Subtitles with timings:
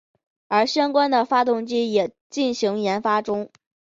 [0.47, 3.51] 而相关的发动机也进行研发中。